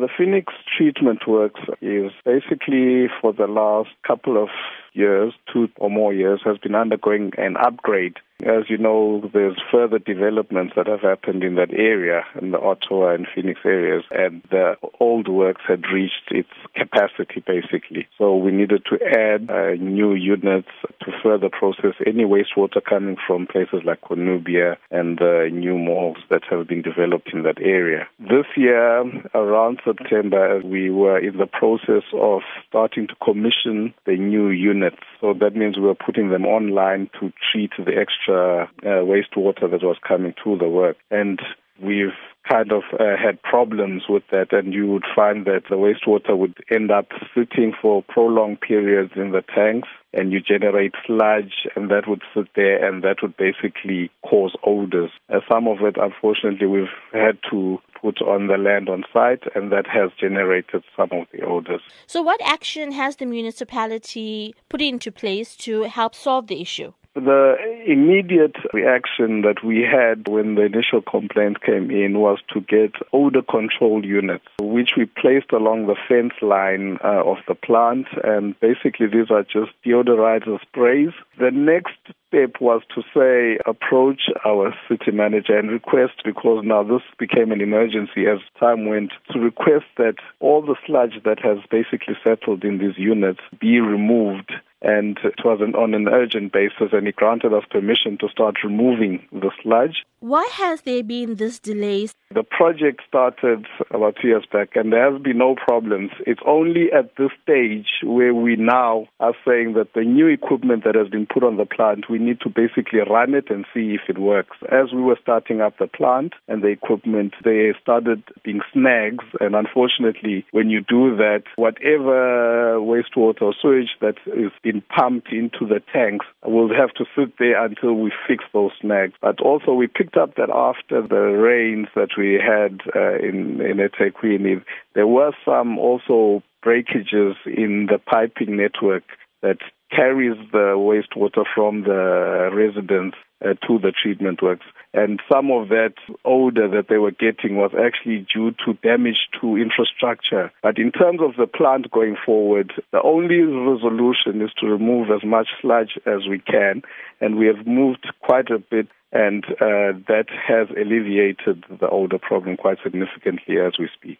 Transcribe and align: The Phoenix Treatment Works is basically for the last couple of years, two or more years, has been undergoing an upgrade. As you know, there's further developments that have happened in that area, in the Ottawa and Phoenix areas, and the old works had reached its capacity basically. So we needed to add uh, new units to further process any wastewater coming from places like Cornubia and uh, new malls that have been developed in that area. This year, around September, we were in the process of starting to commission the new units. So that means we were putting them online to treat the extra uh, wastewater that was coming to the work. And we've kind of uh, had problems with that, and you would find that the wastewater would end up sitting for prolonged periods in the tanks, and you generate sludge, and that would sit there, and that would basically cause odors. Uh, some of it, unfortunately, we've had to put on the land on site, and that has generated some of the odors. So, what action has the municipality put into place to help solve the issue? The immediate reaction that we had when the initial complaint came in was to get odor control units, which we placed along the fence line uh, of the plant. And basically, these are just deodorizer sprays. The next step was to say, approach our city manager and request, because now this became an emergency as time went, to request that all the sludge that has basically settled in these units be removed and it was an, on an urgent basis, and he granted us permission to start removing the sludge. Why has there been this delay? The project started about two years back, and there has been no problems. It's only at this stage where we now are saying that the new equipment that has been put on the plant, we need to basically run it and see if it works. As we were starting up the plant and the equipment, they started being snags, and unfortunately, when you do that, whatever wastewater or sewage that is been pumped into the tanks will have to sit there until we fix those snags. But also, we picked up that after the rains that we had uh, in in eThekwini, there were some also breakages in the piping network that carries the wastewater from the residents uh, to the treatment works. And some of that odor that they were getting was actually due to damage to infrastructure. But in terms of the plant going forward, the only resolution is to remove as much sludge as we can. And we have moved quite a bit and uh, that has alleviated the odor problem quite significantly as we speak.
The 0.00 0.08
Phoenix 0.16 0.54
Treatment 0.78 1.28
Works 1.28 1.60
is 1.82 2.10
basically 2.24 3.08
for 3.20 3.34
the 3.34 3.46
last 3.46 3.90
couple 4.06 4.42
of 4.42 4.48
years, 4.94 5.34
two 5.52 5.68
or 5.76 5.90
more 5.90 6.14
years, 6.14 6.40
has 6.42 6.56
been 6.56 6.74
undergoing 6.74 7.32
an 7.36 7.58
upgrade. 7.58 8.16
As 8.42 8.70
you 8.70 8.78
know, 8.78 9.28
there's 9.34 9.60
further 9.70 9.98
developments 9.98 10.72
that 10.76 10.86
have 10.86 11.02
happened 11.02 11.44
in 11.44 11.56
that 11.56 11.72
area, 11.72 12.22
in 12.40 12.52
the 12.52 12.58
Ottawa 12.58 13.14
and 13.14 13.26
Phoenix 13.34 13.60
areas, 13.64 14.04
and 14.10 14.42
the 14.50 14.76
old 14.98 15.28
works 15.28 15.62
had 15.68 15.84
reached 15.92 16.30
its 16.30 16.48
capacity 16.74 17.44
basically. 17.46 18.08
So 18.16 18.36
we 18.36 18.50
needed 18.50 18.84
to 18.86 18.98
add 19.04 19.50
uh, 19.50 19.74
new 19.82 20.14
units 20.14 20.68
to 21.04 21.12
further 21.22 21.50
process 21.50 21.94
any 22.06 22.24
wastewater 22.24 22.82
coming 22.82 23.16
from 23.26 23.46
places 23.46 23.80
like 23.84 24.00
Cornubia 24.00 24.76
and 24.90 25.20
uh, 25.20 25.44
new 25.52 25.76
malls 25.76 26.18
that 26.30 26.42
have 26.48 26.66
been 26.66 26.82
developed 26.82 27.30
in 27.34 27.42
that 27.42 27.60
area. 27.60 28.08
This 28.18 28.46
year, 28.56 29.00
around 29.34 29.80
September, 29.84 30.60
we 30.64 30.90
were 30.90 31.18
in 31.18 31.36
the 31.36 31.46
process 31.46 32.04
of 32.14 32.40
starting 32.68 33.06
to 33.08 33.14
commission 33.22 33.92
the 34.06 34.16
new 34.16 34.48
units. 34.48 34.96
So 35.20 35.34
that 35.34 35.54
means 35.54 35.76
we 35.76 35.82
were 35.82 35.94
putting 35.94 36.30
them 36.30 36.46
online 36.46 37.10
to 37.20 37.32
treat 37.52 37.72
the 37.76 37.96
extra 37.96 38.29
uh, 38.32 38.66
wastewater 39.04 39.70
that 39.70 39.82
was 39.82 39.96
coming 40.06 40.34
to 40.44 40.56
the 40.56 40.68
work. 40.68 40.96
And 41.10 41.40
we've 41.82 42.16
kind 42.48 42.72
of 42.72 42.82
uh, 42.98 43.16
had 43.22 43.40
problems 43.42 44.02
with 44.08 44.22
that, 44.30 44.52
and 44.52 44.72
you 44.72 44.86
would 44.86 45.04
find 45.14 45.46
that 45.46 45.62
the 45.68 45.76
wastewater 45.76 46.36
would 46.36 46.56
end 46.70 46.90
up 46.90 47.08
sitting 47.34 47.72
for 47.80 48.02
prolonged 48.02 48.60
periods 48.60 49.12
in 49.16 49.30
the 49.32 49.42
tanks, 49.54 49.88
and 50.12 50.32
you 50.32 50.40
generate 50.40 50.94
sludge, 51.06 51.68
and 51.76 51.90
that 51.90 52.08
would 52.08 52.22
sit 52.34 52.48
there, 52.56 52.84
and 52.84 53.04
that 53.04 53.16
would 53.22 53.36
basically 53.36 54.10
cause 54.22 54.54
odors. 54.64 55.10
Uh, 55.28 55.40
some 55.50 55.68
of 55.68 55.78
it, 55.82 55.96
unfortunately, 55.96 56.66
we've 56.66 56.88
had 57.12 57.38
to 57.50 57.78
put 58.00 58.20
on 58.22 58.46
the 58.46 58.56
land 58.56 58.88
on 58.88 59.04
site, 59.12 59.42
and 59.54 59.70
that 59.70 59.86
has 59.86 60.10
generated 60.18 60.82
some 60.96 61.10
of 61.12 61.26
the 61.32 61.42
odors. 61.42 61.82
So, 62.06 62.22
what 62.22 62.40
action 62.42 62.92
has 62.92 63.16
the 63.16 63.26
municipality 63.26 64.54
put 64.68 64.80
into 64.80 65.12
place 65.12 65.54
to 65.56 65.82
help 65.82 66.14
solve 66.14 66.46
the 66.46 66.60
issue? 66.60 66.92
The 67.14 67.56
immediate 67.86 68.54
reaction 68.72 69.42
that 69.42 69.64
we 69.64 69.82
had 69.82 70.28
when 70.28 70.54
the 70.54 70.62
initial 70.62 71.02
complaint 71.02 71.60
came 71.60 71.90
in 71.90 72.20
was 72.20 72.38
to 72.54 72.60
get 72.60 72.92
odor 73.12 73.42
control 73.42 74.06
units, 74.06 74.44
which 74.60 74.92
we 74.96 75.06
placed 75.06 75.50
along 75.50 75.88
the 75.88 75.96
fence 76.06 76.34
line 76.40 76.98
uh, 77.02 77.24
of 77.24 77.38
the 77.48 77.56
plant. 77.56 78.06
And 78.22 78.58
basically, 78.60 79.08
these 79.08 79.28
are 79.28 79.42
just 79.42 79.72
deodorizer 79.84 80.60
sprays. 80.62 81.10
The 81.36 81.50
next 81.50 81.98
step 82.28 82.60
was 82.60 82.82
to 82.94 83.02
say, 83.12 83.58
approach 83.66 84.30
our 84.46 84.72
city 84.88 85.10
manager 85.10 85.58
and 85.58 85.68
request, 85.68 86.22
because 86.24 86.62
now 86.64 86.84
this 86.84 87.02
became 87.18 87.50
an 87.50 87.60
emergency 87.60 88.26
as 88.30 88.38
time 88.60 88.86
went, 88.86 89.10
to 89.32 89.40
request 89.40 89.86
that 89.96 90.14
all 90.38 90.62
the 90.62 90.76
sludge 90.86 91.20
that 91.24 91.40
has 91.40 91.58
basically 91.72 92.14
settled 92.22 92.62
in 92.62 92.78
these 92.78 92.96
units 92.96 93.40
be 93.60 93.80
removed 93.80 94.52
and 94.82 95.18
it 95.24 95.44
was 95.44 95.60
an, 95.60 95.74
on 95.74 95.94
an 95.94 96.08
urgent 96.08 96.52
basis, 96.52 96.92
and 96.92 97.06
he 97.06 97.12
granted 97.12 97.52
us 97.52 97.64
permission 97.70 98.16
to 98.18 98.28
start 98.28 98.56
removing 98.64 99.26
the 99.32 99.50
sludge. 99.62 100.04
Why 100.20 100.48
has 100.52 100.82
there 100.82 101.02
been 101.02 101.36
this 101.36 101.58
delay? 101.58 102.08
The 102.32 102.42
project 102.42 103.00
started 103.08 103.66
about 103.90 104.16
two 104.20 104.28
years 104.28 104.44
back, 104.52 104.76
and 104.76 104.92
there 104.92 105.10
has 105.10 105.20
been 105.20 105.38
no 105.38 105.54
problems. 105.54 106.10
It's 106.26 106.42
only 106.46 106.92
at 106.92 107.16
this 107.16 107.30
stage 107.42 107.88
where 108.04 108.34
we 108.34 108.56
now 108.56 109.06
are 109.18 109.34
saying 109.46 109.72
that 109.74 109.94
the 109.94 110.02
new 110.02 110.26
equipment 110.26 110.84
that 110.84 110.94
has 110.94 111.08
been 111.08 111.26
put 111.26 111.42
on 111.42 111.56
the 111.56 111.66
plant, 111.66 112.10
we 112.10 112.18
need 112.18 112.40
to 112.42 112.50
basically 112.50 113.00
run 113.00 113.34
it 113.34 113.50
and 113.50 113.64
see 113.74 113.94
if 113.94 114.02
it 114.08 114.18
works. 114.18 114.56
As 114.70 114.92
we 114.92 115.00
were 115.02 115.18
starting 115.20 115.60
up 115.60 115.78
the 115.78 115.86
plant 115.86 116.34
and 116.48 116.62
the 116.62 116.68
equipment, 116.68 117.34
they 117.42 117.72
started 117.82 118.22
being 118.44 118.60
snags, 118.72 119.24
and 119.40 119.54
unfortunately, 119.54 120.44
when 120.52 120.70
you 120.70 120.80
do 120.80 121.16
that, 121.16 121.44
whatever 121.56 122.76
wastewater 122.78 123.42
or 123.42 123.54
sewage 123.60 123.90
that 124.00 124.16
is 124.26 124.52
been 124.70 124.82
pumped 124.82 125.32
into 125.32 125.66
the 125.66 125.80
tanks 125.92 126.26
will 126.44 126.68
have 126.74 126.92
to 126.94 127.04
sit 127.16 127.38
there 127.38 127.64
until 127.64 127.94
we 127.94 128.12
fix 128.28 128.44
those 128.52 128.70
snags. 128.80 129.14
But 129.20 129.40
also, 129.40 129.72
we 129.72 129.86
picked 129.86 130.16
up 130.16 130.36
that 130.36 130.50
after 130.50 131.02
the 131.02 131.16
rains 131.16 131.88
that 131.94 132.10
we 132.16 132.34
had 132.34 132.80
uh, 132.94 133.16
in 133.18 133.60
in 133.60 133.78
eThekwini, 133.78 134.62
there 134.94 135.06
were 135.06 135.32
some 135.44 135.78
also 135.78 136.42
breakages 136.62 137.36
in 137.46 137.88
the 137.90 137.98
piping 137.98 138.56
network 138.56 139.04
that 139.42 139.58
carries 139.90 140.36
the 140.52 140.76
wastewater 140.76 141.44
from 141.54 141.82
the 141.82 142.50
residents 142.52 143.16
uh, 143.44 143.54
to 143.66 143.78
the 143.78 143.92
treatment 144.02 144.42
works. 144.42 144.66
And 144.92 145.20
some 145.30 145.52
of 145.52 145.68
that 145.68 145.94
odor 146.24 146.68
that 146.68 146.88
they 146.88 146.98
were 146.98 147.12
getting 147.12 147.56
was 147.56 147.70
actually 147.78 148.26
due 148.32 148.50
to 148.64 148.74
damage 148.82 149.28
to 149.40 149.56
infrastructure. 149.56 150.50
But 150.62 150.78
in 150.78 150.90
terms 150.90 151.20
of 151.22 151.36
the 151.38 151.46
plant 151.46 151.90
going 151.90 152.16
forward, 152.24 152.72
the 152.90 153.02
only 153.02 153.40
resolution 153.40 154.42
is 154.42 154.50
to 154.58 154.66
remove 154.66 155.10
as 155.10 155.24
much 155.24 155.48
sludge 155.60 155.98
as 156.06 156.26
we 156.28 156.40
can. 156.40 156.82
And 157.20 157.36
we 157.36 157.46
have 157.46 157.66
moved 157.66 158.06
quite 158.20 158.50
a 158.50 158.58
bit 158.58 158.88
and 159.12 159.44
uh, 159.44 159.98
that 160.06 160.26
has 160.46 160.68
alleviated 160.70 161.64
the 161.80 161.88
odor 161.88 162.18
problem 162.18 162.56
quite 162.56 162.78
significantly 162.82 163.56
as 163.58 163.72
we 163.78 163.88
speak. 163.94 164.18